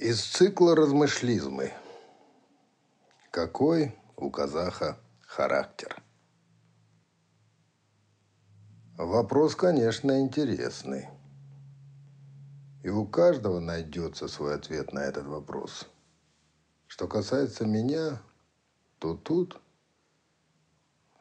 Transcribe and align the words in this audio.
Из 0.00 0.22
цикла 0.22 0.74
размышлизмы. 0.74 1.74
Какой 3.30 3.94
у 4.16 4.30
казаха 4.30 4.98
характер? 5.20 6.02
Вопрос, 8.96 9.54
конечно, 9.56 10.18
интересный. 10.18 11.06
И 12.82 12.88
у 12.88 13.06
каждого 13.06 13.60
найдется 13.60 14.26
свой 14.26 14.54
ответ 14.54 14.94
на 14.94 15.00
этот 15.00 15.26
вопрос. 15.26 15.86
Что 16.86 17.06
касается 17.06 17.66
меня, 17.66 18.22
то 19.00 19.14
тут... 19.14 19.60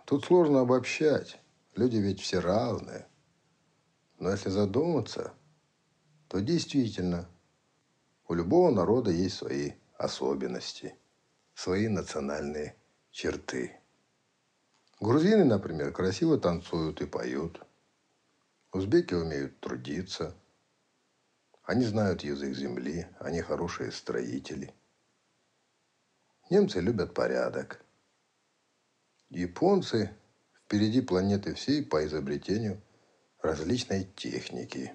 Тут 0.05 0.23
сложно 0.23 0.61
обобщать. 0.61 1.37
Люди 1.75 1.97
ведь 1.97 2.21
все 2.21 2.39
разные. 2.39 3.09
Но 4.19 4.31
если 4.31 4.47
задуматься, 4.47 5.33
то 6.29 6.39
действительно– 6.39 7.27
у 8.29 8.35
любого 8.35 8.69
народа 8.69 9.09
есть 9.09 9.37
свои 9.37 9.71
особенности, 9.97 10.95
свои 11.55 11.87
национальные 11.87 12.75
черты. 13.09 13.79
Грузины, 15.01 15.45
например, 15.45 15.91
красиво 15.91 16.39
танцуют 16.39 17.01
и 17.01 17.07
поют. 17.07 17.59
Узбеки 18.71 19.15
умеют 19.15 19.59
трудиться. 19.59 20.35
Они 21.63 21.83
знают 21.85 22.21
язык 22.21 22.55
земли, 22.55 23.07
они 23.19 23.41
хорошие 23.41 23.91
строители. 23.91 24.75
Немцы 26.51 26.81
любят 26.81 27.15
порядок. 27.15 27.83
Японцы 29.29 30.15
впереди 30.53 31.01
планеты 31.01 31.55
всей 31.55 31.83
по 31.83 32.05
изобретению 32.05 32.79
различной 33.41 34.03
техники. 34.03 34.93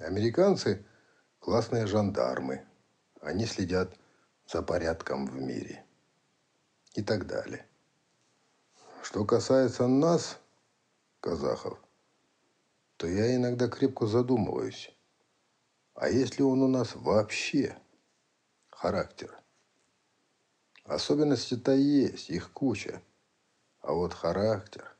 Американцы– 0.00 0.84
классные 1.38 1.86
жандармы– 1.86 2.66
они 3.22 3.46
следят 3.46 3.96
за 4.46 4.62
порядком 4.62 5.26
в 5.26 5.40
мире. 5.40 5.84
И 6.94 7.02
так 7.02 7.26
далее. 7.26 7.66
Что 9.02 9.24
касается 9.24 9.86
нас, 9.86 10.38
казахов, 11.20 11.78
то 12.98 13.06
я 13.06 13.34
иногда 13.34 13.68
крепко 13.68 14.06
задумываюсь, 14.06 14.94
а 15.94 16.08
если 16.08 16.42
он 16.42 16.62
у 16.62 16.68
нас 16.68 16.94
вообще 16.94 17.78
характер? 18.70 19.34
Особенности-то 20.84 21.72
есть, 21.72 22.28
их 22.28 22.52
куча. 22.52 23.02
А 23.80 23.92
вот 23.92 24.12
характер. 24.12 24.94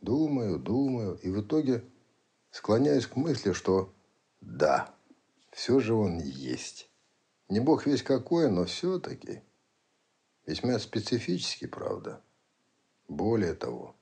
Думаю, 0.00 0.58
думаю, 0.58 1.16
и 1.16 1.30
в 1.30 1.40
итоге 1.40 1.84
склоняюсь 2.50 3.06
к 3.06 3.16
мысли, 3.16 3.52
что 3.52 3.92
да, 4.40 4.94
все 5.50 5.80
же 5.80 5.94
он 5.94 6.18
есть. 6.18 6.89
Не 7.50 7.58
бог 7.58 7.84
весь 7.84 8.04
какой, 8.04 8.48
но 8.48 8.64
все-таки 8.64 9.42
весьма 10.46 10.78
специфический, 10.78 11.66
правда. 11.66 12.22
Более 13.08 13.54
того, 13.54 13.96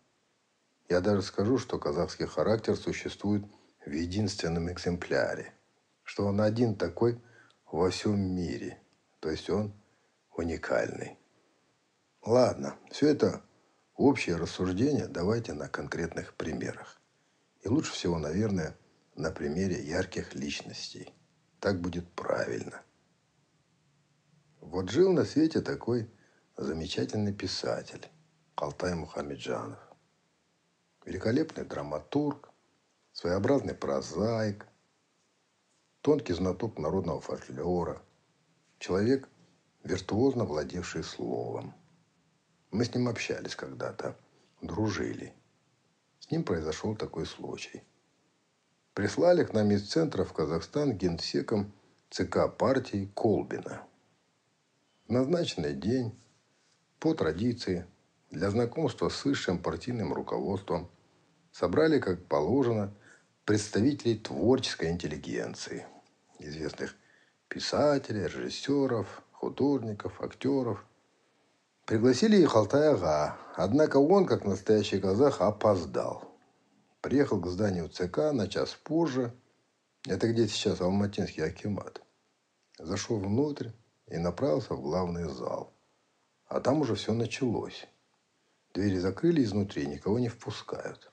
я 0.90 1.00
даже 1.00 1.22
скажу, 1.22 1.56
что 1.56 1.78
казахский 1.78 2.26
характер 2.26 2.76
существует 2.76 3.42
в 3.86 3.90
единственном 3.90 4.70
экземпляре, 4.70 5.54
что 6.02 6.26
он 6.26 6.42
один 6.42 6.76
такой 6.76 7.18
во 7.64 7.88
всем 7.88 8.20
мире, 8.20 8.82
то 9.18 9.30
есть 9.30 9.48
он 9.48 9.72
уникальный. 10.36 11.18
Ладно, 12.20 12.76
все 12.90 13.08
это 13.08 13.42
общее 13.94 14.36
рассуждение 14.36 15.08
давайте 15.08 15.54
на 15.54 15.70
конкретных 15.70 16.34
примерах. 16.34 17.00
И 17.62 17.68
лучше 17.68 17.92
всего, 17.92 18.18
наверное, 18.18 18.76
на 19.14 19.30
примере 19.30 19.82
ярких 19.82 20.34
личностей. 20.34 21.14
Так 21.60 21.80
будет 21.80 22.12
правильно. 22.12 22.82
Вот 24.70 24.90
жил 24.90 25.14
на 25.14 25.24
свете 25.24 25.62
такой 25.62 26.10
замечательный 26.58 27.32
писатель 27.32 28.06
Алтай 28.54 28.94
Мухамеджанов. 28.94 29.78
Великолепный 31.06 31.64
драматург, 31.64 32.50
своеобразный 33.14 33.72
прозаик, 33.72 34.66
тонкий 36.02 36.34
знаток 36.34 36.78
народного 36.78 37.22
фольклора, 37.22 38.02
человек, 38.78 39.30
виртуозно 39.84 40.44
владевший 40.44 41.02
словом. 41.02 41.72
Мы 42.70 42.84
с 42.84 42.94
ним 42.94 43.08
общались 43.08 43.56
когда-то, 43.56 44.18
дружили. 44.60 45.32
С 46.20 46.30
ним 46.30 46.44
произошел 46.44 46.94
такой 46.94 47.24
случай. 47.24 47.82
Прислали 48.92 49.44
к 49.44 49.54
нам 49.54 49.70
из 49.70 49.88
центра 49.88 50.24
в 50.24 50.34
Казахстан 50.34 50.92
генсеком 50.92 51.72
ЦК 52.10 52.54
партии 52.54 53.10
Колбина– 53.14 53.86
в 55.08 55.12
назначенный 55.12 55.72
день, 55.72 56.14
по 57.00 57.14
традиции, 57.14 57.86
для 58.30 58.50
знакомства 58.50 59.08
с 59.08 59.24
высшим 59.24 59.58
партийным 59.58 60.12
руководством 60.12 60.90
собрали, 61.50 61.98
как 61.98 62.26
положено, 62.26 62.94
представителей 63.46 64.18
творческой 64.18 64.90
интеллигенции, 64.90 65.86
известных 66.38 66.94
писателей, 67.48 68.24
режиссеров, 68.24 69.22
художников, 69.32 70.20
актеров. 70.20 70.84
Пригласили 71.86 72.36
их 72.36 72.54
Алтай-ага, 72.54 73.38
однако 73.56 73.96
он, 73.96 74.26
как 74.26 74.44
настоящий 74.44 75.00
казах, 75.00 75.40
опоздал. 75.40 76.36
Приехал 77.00 77.40
к 77.40 77.46
зданию 77.46 77.88
ЦК 77.88 78.32
на 78.34 78.46
час 78.46 78.74
позже. 78.74 79.32
Это 80.06 80.28
где 80.28 80.46
сейчас 80.46 80.82
Алматинский 80.82 81.42
акимат. 81.42 82.02
Зашел 82.78 83.18
внутрь, 83.18 83.70
и 84.10 84.18
направился 84.18 84.74
в 84.74 84.82
главный 84.82 85.28
зал. 85.28 85.72
А 86.46 86.60
там 86.60 86.80
уже 86.80 86.94
все 86.94 87.12
началось. 87.12 87.86
Двери 88.74 88.98
закрыли 88.98 89.42
изнутри, 89.42 89.86
никого 89.86 90.18
не 90.18 90.28
впускают. 90.28 91.10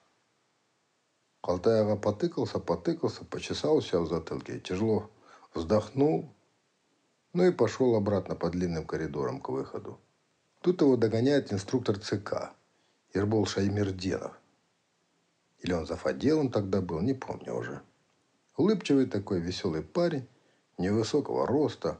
Калтаева 1.41 1.95
потыкался, 1.95 2.59
потыкался, 2.59 3.25
почесал 3.25 3.81
себя 3.81 4.00
в 4.00 4.07
затылке, 4.07 4.59
тяжело 4.59 5.11
вздохнул, 5.53 6.34
ну 7.34 7.45
и 7.45 7.51
пошел 7.51 7.95
обратно 7.95 8.35
по 8.35 8.50
длинным 8.50 8.85
коридорам 8.85 9.39
к 9.41 9.50
выходу. 9.50 10.00
Тут 10.61 10.81
его 10.81 10.97
догоняет 10.97 11.53
инструктор 11.53 12.00
ЦК, 12.00 12.53
Ирбол 13.13 13.45
Шаймерденов. 13.45 14.39
Или 15.59 15.73
он 15.73 15.85
за 15.85 15.95
отделом 15.95 16.51
тогда 16.51 16.81
был, 16.81 17.01
не 17.01 17.13
помню 17.13 17.55
уже. 17.55 17.81
Улыбчивый 18.57 19.05
такой 19.05 19.39
веселый 19.39 19.84
парень, 19.84 20.28
невысокого 20.78 21.45
роста, 21.45 22.00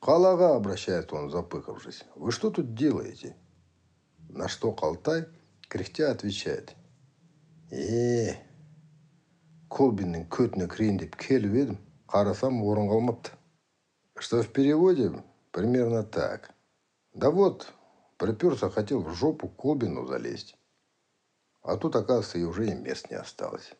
«Халага!» – 0.00 0.56
обращается 0.56 1.16
он, 1.16 1.30
запыхавшись. 1.30 2.04
«Вы 2.14 2.30
что 2.30 2.50
тут 2.50 2.74
делаете?» 2.74 3.36
На 4.28 4.48
что 4.48 4.72
Қалтай, 4.72 5.26
кряхтя, 5.68 6.10
отвечает. 6.10 6.74
«Е, 7.70 8.36
Колбиннің 9.70 10.28
көтіне 10.28 10.68
кірейін 10.68 10.98
деп 11.00 11.16
келіп 11.16 11.54
едім, 11.62 11.78
қарасам 12.06 12.60
орын 12.62 12.90
қалмапты». 12.92 13.32
Что 14.16 14.42
в 14.42 14.52
переводе 14.52 15.10
примерно 15.50 16.04
так. 16.04 16.54
Да 17.14 17.30
вот, 17.30 17.72
приперся, 18.18 18.70
хотел 18.70 19.02
в 19.02 19.14
жопу 19.14 19.48
Колбину 19.48 20.06
залезть. 20.06 20.56
А 21.62 21.76
тут, 21.76 21.96
оказывается, 21.96 22.38
и 22.38 22.44
уже 22.44 22.68
и 22.68 22.74
мест 22.74 23.10
не 23.10 23.16
осталось. 23.16 23.72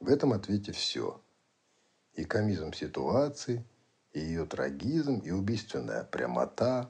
В 0.00 0.08
этом 0.08 0.32
ответе 0.32 0.72
все. 0.72 1.22
И 2.14 2.24
комизм 2.24 2.72
ситуации – 2.72 3.71
и 4.13 4.19
ее 4.19 4.45
трагизм, 4.45 5.19
и 5.19 5.31
убийственная 5.31 6.03
прямота, 6.03 6.89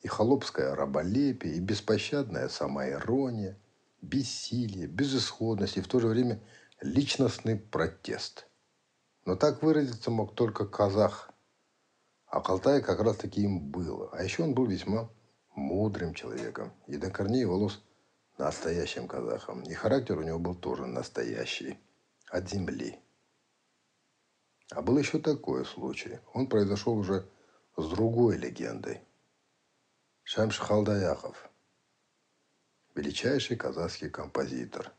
и 0.00 0.08
холопское 0.08 0.74
раболепие, 0.74 1.54
и 1.54 1.60
беспощадная 1.60 2.48
самоирония, 2.48 3.56
бессилие, 4.02 4.86
безысходность 4.86 5.76
и 5.76 5.80
в 5.80 5.88
то 5.88 6.00
же 6.00 6.08
время 6.08 6.40
личностный 6.80 7.56
протест. 7.56 8.46
Но 9.24 9.36
так 9.36 9.62
выразиться 9.62 10.10
мог 10.10 10.34
только 10.34 10.66
казах. 10.66 11.30
А 12.26 12.40
Калтай 12.40 12.82
как 12.82 13.00
раз 13.00 13.16
таки 13.16 13.42
им 13.42 13.60
было. 13.70 14.10
А 14.12 14.22
еще 14.22 14.42
он 14.42 14.54
был 14.54 14.66
весьма 14.66 15.08
мудрым 15.54 16.14
человеком. 16.14 16.72
И 16.86 16.96
до 16.96 17.10
корней 17.10 17.44
волос 17.44 17.82
настоящим 18.36 19.08
казахом. 19.08 19.62
И 19.62 19.72
характер 19.72 20.18
у 20.18 20.22
него 20.22 20.38
был 20.38 20.54
тоже 20.54 20.86
настоящий. 20.86 21.78
От 22.28 22.50
земли. 22.50 22.98
А 24.74 24.82
был 24.82 24.98
еще 24.98 25.20
такой 25.20 25.64
случай. 25.64 26.18
Он 26.32 26.48
произошел 26.48 26.98
уже 26.98 27.28
с 27.76 27.88
другой 27.88 28.36
легендой. 28.36 29.00
Шамш 30.24 30.58
Халдаяхов. 30.58 31.48
Величайший 32.96 33.56
казахский 33.56 34.10
композитор. 34.10 34.92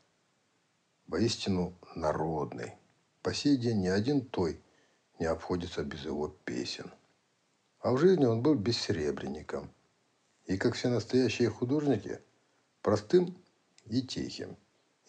Воистину 1.08 1.78
народный. 1.94 2.74
По 3.22 3.34
сей 3.34 3.58
день 3.58 3.82
ни 3.82 3.88
один 3.88 4.26
той 4.26 4.62
не 5.20 5.26
обходится 5.26 5.84
без 5.84 6.06
его 6.06 6.30
песен. 6.30 6.90
А 7.80 7.92
в 7.92 7.98
жизни 7.98 8.26
он 8.26 8.42
был 8.42 8.56
бессеребренником. 8.56 9.70
И, 10.46 10.58
как 10.58 10.76
все 10.76 10.88
настоящие 10.88 11.50
художники, 11.50 12.22
простым 12.82 13.36
и 13.86 14.02
тихим. 14.02 14.56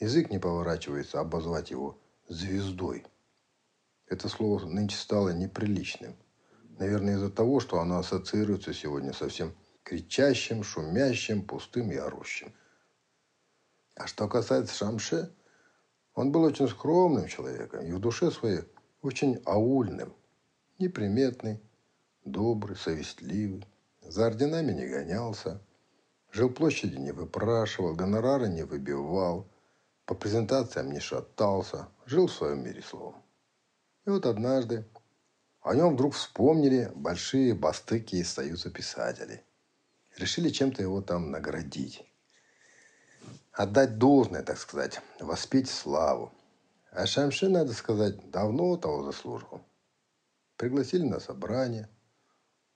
Язык 0.01 0.31
не 0.31 0.41
поворачивается 0.41 1.21
обозвать 1.21 1.71
его 1.71 1.97
звездой– 2.29 3.07
Это 4.09 4.29
слово 4.29 4.65
нынче 4.67 4.97
стало 4.97 5.31
неприличным. 5.31 6.15
Наверное, 6.79 7.15
из-за 7.17 7.31
того, 7.31 7.59
что 7.59 7.81
оно 7.81 7.99
ассоциируется 7.99 8.73
сегодня 8.73 9.13
со 9.13 9.29
всем 9.29 9.55
кричащим, 9.83 10.63
шумящим, 10.63 11.43
пустым 11.43 11.91
и 11.91 11.97
орущим. 11.97 12.53
А 13.97 14.07
что 14.07 14.29
касается 14.29 14.75
Шамше, 14.75 15.35
он 16.15 16.31
был 16.31 16.43
очень 16.43 16.69
скромным 16.69 17.27
человеком 17.27 17.85
и 17.85 17.93
в 17.93 17.99
душе 17.99 18.31
своей 18.31 18.61
очень 19.03 19.43
аульным, 19.45 20.15
неприметный, 20.79 21.61
добрый, 22.25 22.77
совестливый. 22.77 23.65
За 24.03 24.27
орденами 24.27 24.73
не 24.73 24.87
гонялся, 24.87 25.61
жил 26.31 26.51
площади 26.51 26.97
не 26.97 27.11
выпрашивал, 27.11 27.95
гонорары 27.95 28.49
не 28.49 28.63
выбивал, 28.63 29.49
по 30.05 30.15
презентациям 30.15 30.93
не 30.93 31.01
шатался, 31.01 31.89
жил 32.05 32.29
в 32.29 32.33
своем 32.33 32.63
мире 32.63 32.83
словом. 32.83 33.26
И 34.07 34.11
вот 34.11 34.25
однажды 34.25 34.85
о 35.63 35.75
нем 35.75 35.95
вдруг 35.95 36.15
вспомнили 36.15 36.93
большие 36.95 37.55
бастыки 37.55 38.15
из 38.15 38.33
Союза 38.33 38.71
писателей. 38.71 39.41
Решили 40.17 40.51
чем-то 40.51 40.81
его 40.81 41.03
там 41.03 41.33
наградить. 41.33 42.05
Отдать 43.51 43.99
должное, 43.99 44.45
так 44.45 44.59
сказать, 44.59 45.01
воспеть 45.19 45.69
славу. 45.69 46.33
А 46.93 47.05
Шамши, 47.05 47.49
надо 47.49 47.73
сказать, 47.73 48.31
давно 48.31 48.77
того 48.77 49.03
заслуживал. 49.03 49.63
Пригласили 50.57 51.03
на 51.03 51.19
собрание. 51.19 51.89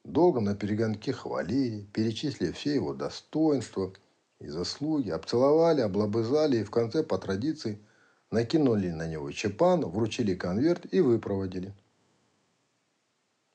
Долго 0.02 0.40
на 0.40 0.56
перегонке 0.56 1.12
хвалили, 1.12 1.84
перечислили 1.92 2.50
все 2.50 2.74
его 2.74 2.92
достоинства 2.92 3.92
и 4.40 4.48
заслуги, 4.48 5.10
обцеловали, 5.10 5.80
облобызали 5.80 6.56
и 6.58 6.64
в 6.64 6.70
конце, 6.72 7.04
по 7.04 7.18
традиции, 7.18 7.78
накинули 8.30 8.90
на 8.90 9.06
него 9.06 9.30
чепан, 9.32 9.80
вручили 9.80 10.34
конверт 10.34 10.86
и 10.92 11.00
выпроводили. 11.00 11.74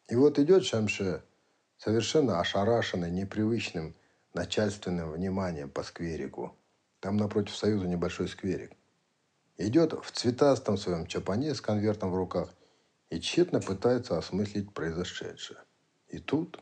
И 0.08 0.16
вот 0.16 0.38
идет 0.38 0.66
Шамше, 0.66 1.24
совершенно 1.78 2.40
ошарашенный 2.40 3.12
непривычным 3.12 3.96
начальственным 4.34 5.12
вниманием 5.12 5.70
по 5.70 5.82
скверику. 5.84 6.56
Там 7.00 7.18
напротив 7.18 7.56
Союза 7.56 7.88
небольшой 7.88 8.28
скверик. 8.28 8.72
Идет 9.58 9.94
в 9.94 10.12
цветастом 10.12 10.78
своем 10.78 11.08
чапане 11.08 11.56
с 11.56 11.62
конвертом 11.62 12.12
в 12.12 12.16
руках 12.16 12.54
и 13.10 13.20
тщетно 13.20 13.62
пытается 13.62 14.18
осмыслить 14.18 14.74
произошедшее. 14.74 15.60
И 16.10 16.20
тут, 16.20 16.62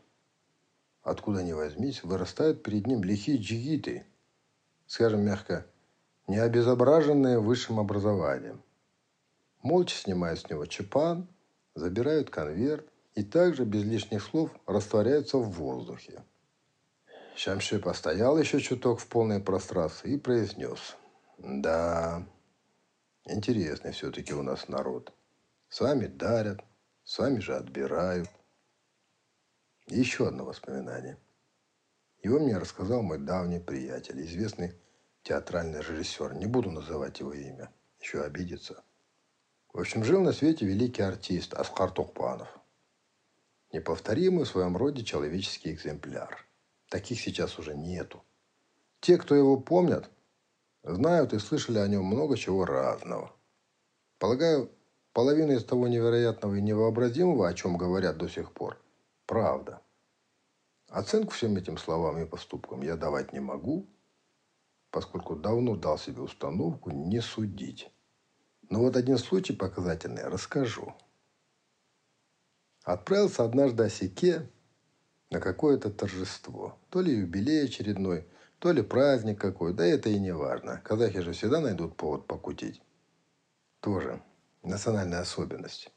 откуда 1.02 1.42
ни 1.42 1.52
возьмись, 1.52 2.04
вырастают 2.04 2.62
перед 2.62 2.86
ним 2.86 3.02
лихие 3.02 3.38
джигиты, 3.38 4.06
скажем 4.86 5.24
мягко, 5.24 5.66
не 6.26 6.38
обезображенные 6.38 7.38
высшим 7.38 7.78
образованием. 7.78 8.62
Молча 9.62 9.96
снимают 9.96 10.40
с 10.40 10.48
него 10.50 10.66
чапан, 10.66 11.28
забирают 11.74 12.30
конверт 12.30 12.86
и 13.14 13.22
также 13.22 13.64
без 13.64 13.84
лишних 13.84 14.22
слов 14.22 14.50
растворяются 14.66 15.38
в 15.38 15.50
воздухе. 15.50 16.22
Шамши 17.36 17.78
постоял 17.78 18.38
еще 18.38 18.60
чуток 18.60 19.00
в 19.00 19.06
полной 19.06 19.40
прострации 19.40 20.12
и 20.12 20.18
произнес. 20.18 20.96
Да, 21.38 22.24
интересный 23.24 23.92
все-таки 23.92 24.32
у 24.32 24.42
нас 24.42 24.68
народ. 24.68 25.12
С 25.68 25.80
вами 25.80 26.06
дарят, 26.06 26.60
с 27.02 27.18
вами 27.18 27.40
же 27.40 27.56
отбирают. 27.56 28.28
Еще 29.86 30.28
одно 30.28 30.44
воспоминание. 30.44 31.18
Его 32.22 32.38
мне 32.38 32.56
рассказал 32.56 33.02
мой 33.02 33.18
давний 33.18 33.60
приятель, 33.60 34.24
известный 34.24 34.72
театральный 35.24 35.80
режиссер. 35.80 36.34
Не 36.34 36.46
буду 36.46 36.70
называть 36.70 37.18
его 37.18 37.32
имя, 37.32 37.72
еще 37.98 38.22
обидится. 38.22 38.84
В 39.72 39.80
общем, 39.80 40.04
жил 40.04 40.20
на 40.20 40.32
свете 40.32 40.66
великий 40.66 41.02
артист 41.02 41.54
Аскар 41.54 41.90
Тухпанов. 41.90 42.48
Неповторимый 43.72 44.44
в 44.44 44.48
своем 44.48 44.76
роде 44.76 45.02
человеческий 45.02 45.72
экземпляр. 45.72 46.46
Таких 46.88 47.20
сейчас 47.20 47.58
уже 47.58 47.74
нету. 47.74 48.22
Те, 49.00 49.16
кто 49.16 49.34
его 49.34 49.58
помнят, 49.58 50.08
знают 50.84 51.32
и 51.32 51.38
слышали 51.38 51.78
о 51.78 51.88
нем 51.88 52.04
много 52.04 52.36
чего 52.36 52.64
разного. 52.64 53.34
Полагаю, 54.18 54.70
половина 55.12 55.52
из 55.52 55.64
того 55.64 55.88
невероятного 55.88 56.54
и 56.54 56.62
невообразимого, 56.62 57.48
о 57.48 57.54
чем 57.54 57.76
говорят 57.76 58.16
до 58.16 58.28
сих 58.28 58.52
пор, 58.52 58.80
правда. 59.26 59.82
Оценку 60.88 61.32
всем 61.32 61.56
этим 61.56 61.78
словам 61.78 62.18
и 62.18 62.26
поступкам 62.26 62.82
я 62.82 62.96
давать 62.96 63.32
не 63.32 63.40
могу, 63.40 63.88
поскольку 64.94 65.34
давно 65.34 65.74
дал 65.74 65.98
себе 65.98 66.22
установку 66.22 66.92
не 66.92 67.20
судить. 67.20 67.90
Но 68.70 68.78
вот 68.78 68.96
один 68.96 69.18
случай 69.18 69.52
показательный 69.52 70.22
расскажу. 70.28 70.94
Отправился 72.84 73.42
однажды 73.42 73.82
Осеке 73.82 74.48
на 75.30 75.40
какое-то 75.40 75.90
торжество. 75.90 76.78
То 76.90 77.00
ли 77.00 77.12
юбилей 77.12 77.64
очередной, 77.64 78.28
то 78.60 78.70
ли 78.70 78.82
праздник 78.82 79.40
какой. 79.40 79.74
Да 79.74 79.84
это 79.84 80.10
и 80.10 80.20
не 80.20 80.32
важно. 80.32 80.80
Казахи 80.84 81.22
же 81.22 81.32
всегда 81.32 81.60
найдут 81.60 81.96
повод 81.96 82.28
покутить. 82.28 82.80
Тоже 83.80 84.22
национальная 84.62 85.22
особенность. 85.22 85.92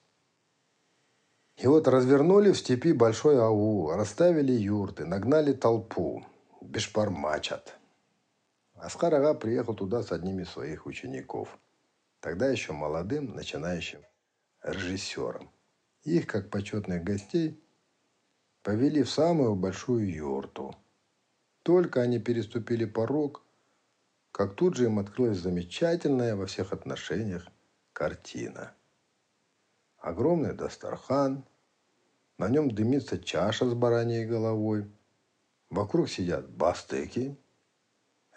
И 1.58 1.68
вот 1.68 1.88
развернули 1.88 2.52
в 2.52 2.58
степи 2.58 2.94
большой 2.94 3.40
аул, 3.40 3.92
расставили 3.92 4.54
юрты, 4.54 5.06
нагнали 5.06 5.54
толпу. 5.54 6.26
Бешпармачат. 6.62 7.78
Аскар 8.80 9.16
Ага 9.16 9.34
приехал 9.34 9.74
туда 9.74 10.04
с 10.04 10.12
одним 10.12 10.40
из 10.40 10.50
своих 10.50 10.86
учеников. 10.86 11.58
Тогда 12.20 12.48
еще 12.48 12.74
молодым, 12.74 13.34
начинающим 13.34 14.02
режиссером. 14.62 15.52
Их, 16.04 16.28
как 16.28 16.50
почетных 16.50 17.04
гостей, 17.04 17.60
повели 18.62 19.02
в 19.04 19.10
самую 19.10 19.56
большую 19.56 20.14
юрту. 20.14 20.76
Только 21.64 22.02
они 22.02 22.20
переступили 22.20 22.86
порог, 22.86 23.44
как 24.32 24.56
тут 24.56 24.76
же 24.76 24.86
им 24.86 25.00
открылась 25.00 25.40
замечательная 25.40 26.36
во 26.36 26.46
всех 26.46 26.72
отношениях 26.72 27.48
картина. 27.94 28.74
Огромный 29.98 30.54
дастархан, 30.54 31.44
на 32.38 32.48
нем 32.48 32.70
дымится 32.70 33.18
чаша 33.18 33.68
с 33.68 33.74
бараньей 33.74 34.26
головой, 34.26 34.90
вокруг 35.72 36.08
сидят 36.10 36.48
бастыки, 36.50 37.36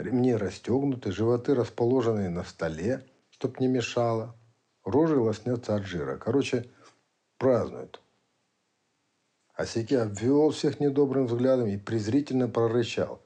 ремни 0.01 0.35
расстегнуты, 0.35 1.13
животы 1.13 1.55
расположены 1.55 2.29
на 2.29 2.45
столе, 2.45 3.07
чтоб 3.31 3.61
не 3.61 3.69
мешало, 3.69 4.37
рожи 4.85 5.19
лоснятся 5.19 5.77
от 5.77 5.85
жира. 5.85 6.17
Короче, 6.17 6.71
празднуют. 7.39 8.01
Осеки 9.55 9.95
обвел 9.95 10.51
всех 10.51 10.81
недобрым 10.81 11.27
взглядом 11.27 11.69
и 11.69 11.77
презрительно 11.77 12.49
прорычал. 12.49 13.23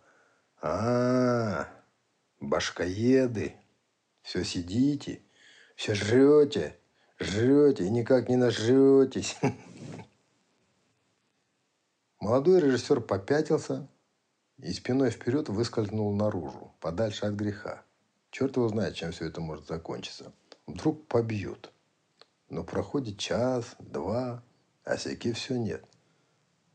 а, 0.60 1.68
башкоеды, 2.40 3.54
все 4.22 4.44
сидите, 4.44 5.22
все 5.76 5.94
жрете, 5.94 6.78
жрете 7.20 7.84
и 7.84 7.90
никак 7.90 8.28
не 8.28 8.36
нажретесь. 8.36 9.36
Молодой 12.20 12.60
режиссер 12.60 13.00
попятился 13.00 13.88
и 14.58 14.72
спиной 14.72 15.10
вперед 15.10 15.48
выскользнул 15.48 16.14
наружу, 16.14 16.73
подальше 16.84 17.24
от 17.24 17.32
греха. 17.32 17.82
Черт 18.30 18.56
его 18.56 18.68
знает, 18.68 18.94
чем 18.94 19.10
все 19.10 19.24
это 19.24 19.40
может 19.40 19.66
закончиться. 19.66 20.34
Вдруг 20.66 21.06
побьют. 21.08 21.72
Но 22.50 22.62
проходит 22.62 23.16
час, 23.16 23.74
два, 23.78 24.42
а 24.84 24.98
сяки 24.98 25.32
все 25.32 25.56
нет. 25.56 25.82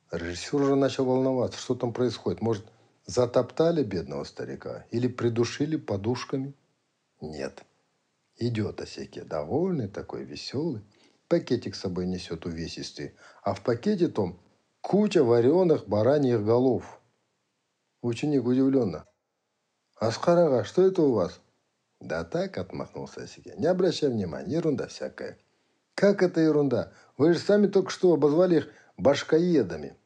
Режиссер 0.10 0.56
уже 0.56 0.76
начал 0.76 1.06
волноваться, 1.06 1.60
что 1.60 1.76
там 1.76 1.94
происходит. 1.94 2.42
Может, 2.42 2.66
затоптали 3.06 3.84
бедного 3.84 4.24
старика 4.24 4.88
или 4.90 5.08
придушили 5.08 5.76
подушками? 5.76 6.56
Нет. 7.22 7.64
Идет 8.38 8.82
Осеке, 8.82 9.24
довольный 9.24 9.90
такой, 9.90 10.24
веселый. 10.24 10.82
Пакетик 11.28 11.76
с 11.76 11.82
собой 11.82 12.08
несет 12.08 12.48
увесистый. 12.48 13.14
А 13.44 13.54
в 13.54 13.62
пакете 13.62 14.08
том 14.08 14.40
куча 14.82 15.24
вареных 15.24 15.88
бараньих 15.88 16.44
голов. 16.44 17.00
Ученик 18.02 18.48
удивленно. 18.48 19.06
«Аскарага, 20.00 20.64
что 20.64 20.88
это 20.88 21.02
у 21.02 21.12
вас?» 21.12 21.42
«Да 22.00 22.24
так»,— 22.24 22.58
отмахнулся 22.58 23.24
Осеке. 23.24 23.54
«Не 23.58 23.66
обращай 23.66 24.10
внимания, 24.10 24.56
ерунда 24.56 24.88
всякая». 24.88 25.38
«Как 25.94 26.24
это 26.24 26.40
ерунда? 26.40 26.94
Вы 27.18 27.34
же 27.34 27.40
сами 27.40 27.68
только 27.68 27.90
что 27.90 28.14
обозвали 28.14 28.60
их 28.60 28.70
башкоедами». 28.96 29.98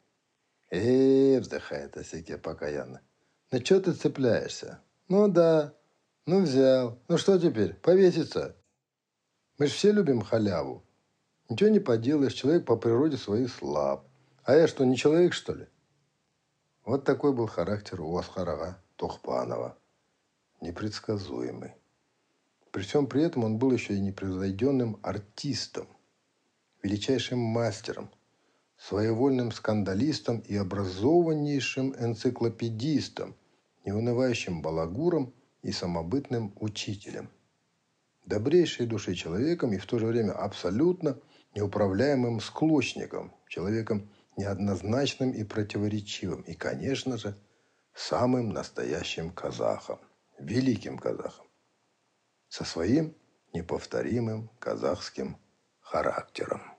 «Э, 0.70 1.38
вздыхает 1.38 1.96
Осеке 1.96 2.38
покаянно. 2.38 3.02
«Ну 3.52 3.60
что 3.60 3.80
ты 3.80 3.92
цепляешься?» 3.92 4.80
«Ну 5.08 5.28
да. 5.28 5.72
Ну 6.26 6.42
взял. 6.42 6.98
Ну 7.06 7.16
что 7.16 7.38
теперь? 7.38 7.74
Повеситься?» 7.74 8.56
«Мы 9.58 9.68
же 9.68 9.74
все 9.74 9.92
любим 9.92 10.22
халяву. 10.22 10.82
Ничего 11.48 11.70
не 11.70 11.78
поделаешь, 11.78 12.32
человек 12.32 12.66
по 12.66 12.76
природе 12.76 13.16
своей 13.16 13.46
слаб. 13.46 14.08
А 14.42 14.56
я 14.56 14.66
что, 14.66 14.84
не 14.84 14.96
человек, 14.96 15.34
что 15.34 15.54
ли?» 15.54 15.68
Вот 16.84 17.04
такой 17.04 17.32
был 17.32 17.46
характер 17.46 18.00
у 18.00 18.16
Асхарага 18.16 18.82
Тохпанова. 18.96 19.78
Непредсказуемый. 20.64 21.72
При 22.70 22.82
всем 22.82 23.06
при 23.06 23.22
этом 23.22 23.44
он 23.44 23.58
был 23.58 23.70
еще 23.70 23.94
и 23.94 24.00
непревзойденным 24.00 24.98
артистом. 25.02 25.86
величайшим 26.82 27.38
мастером, 27.38 28.10
своевольным 28.78 29.52
скандалистом 29.52 30.38
и 30.40 30.56
образованнейшим 30.56 31.94
энциклопедистом, 31.98 33.36
неунывающим 33.84 34.62
балагуром 34.62 35.34
и 35.62 35.70
самобытным 35.70 36.54
учителем. 36.56 37.28
Добрейшей 38.24 38.86
души 38.86 39.14
человеком 39.14 39.74
и 39.74 39.78
в 39.78 39.84
то 39.84 39.98
же 39.98 40.06
время 40.06 40.32
абсолютно 40.32 41.18
неуправляемым 41.54 42.40
склочником, 42.40 43.34
человеком 43.48 44.10
неоднозначным 44.38 45.30
и 45.30 45.44
противоречивым, 45.44 46.40
и, 46.42 46.54
конечно 46.54 47.18
же, 47.18 47.36
самым 47.94 48.48
настоящим 48.48 49.30
казахом, 49.30 49.98
великим 50.38 50.98
казахом, 50.98 51.46
со 52.48 52.64
своим 52.64 53.16
неповторимым 53.52 54.48
казахским 54.58 55.38
характером. 55.80 56.73